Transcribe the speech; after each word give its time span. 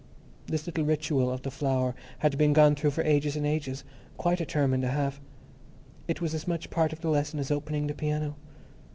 This 0.47 0.65
little 0.65 0.83
ritual 0.83 1.29
of 1.29 1.43
the 1.43 1.51
flower 1.51 1.93
had 2.25 2.35
been 2.35 2.53
gone 2.53 2.73
through 2.73 2.89
for 2.89 3.03
ages 3.03 3.35
and 3.35 3.45
ages, 3.45 3.83
quite 4.17 4.41
a 4.41 4.47
term 4.47 4.73
and 4.73 4.83
a 4.83 4.87
half. 4.87 5.21
It 6.07 6.21
was 6.21 6.33
as 6.33 6.47
much 6.47 6.71
part 6.71 6.91
of 6.91 7.01
the 7.01 7.09
lesson 7.11 7.37
as 7.39 7.51
opening 7.51 7.85
the 7.85 7.93
piano. 7.93 8.35